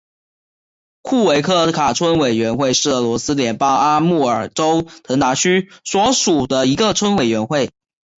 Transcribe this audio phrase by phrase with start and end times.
[1.03, 7.69] 库维克塔村委员会是俄罗斯联邦阿穆尔州腾达区所属的一个村委员会。